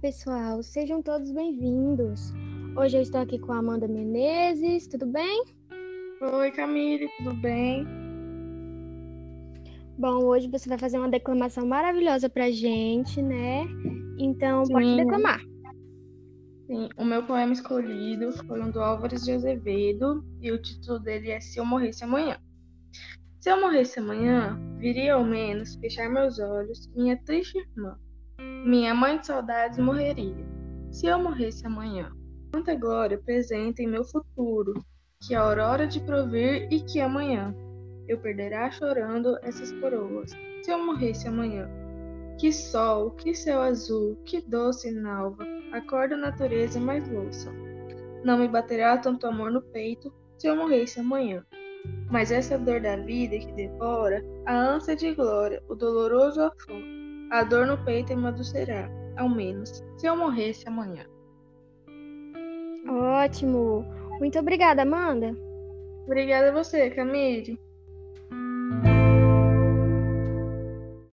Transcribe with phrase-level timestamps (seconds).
[0.00, 2.32] pessoal, sejam todos bem-vindos.
[2.76, 5.44] Hoje eu estou aqui com a Amanda Menezes, tudo bem?
[6.20, 7.86] Oi, Camille, tudo bem?
[9.96, 13.64] Bom, hoje você vai fazer uma declamação maravilhosa pra gente, né?
[14.18, 14.72] Então, Sim.
[14.72, 15.40] pode declamar.
[16.66, 21.30] Sim, o meu poema escolhido foi um do Álvares de Azevedo e o título dele
[21.30, 22.36] é Se Eu Morresse Amanhã.
[23.38, 27.96] Se eu morresse amanhã, viria ao menos fechar meus olhos, minha triste irmã.
[28.64, 30.46] Minha mãe de saudades morreria.
[30.90, 32.12] Se eu morresse amanhã,
[32.52, 34.74] quanta glória presente em meu futuro,
[35.20, 37.54] que a aurora de provir e que amanhã
[38.08, 40.30] eu perderá chorando essas coroas.
[40.62, 41.68] Se eu morresse amanhã,
[42.38, 47.50] que sol, que céu azul, que doce nalva, acorda a natureza mais louça.
[48.24, 51.44] Não me baterá tanto amor no peito se eu morresse amanhã.
[52.10, 57.01] Mas essa dor da vida que devora, a ânsia de glória, o doloroso afã,
[57.32, 61.06] a dor no peito emagrecerá, ao menos, se eu morresse amanhã.
[62.86, 63.86] Ótimo!
[64.20, 65.34] Muito obrigada, Amanda.
[66.04, 67.58] Obrigada a você, Camille.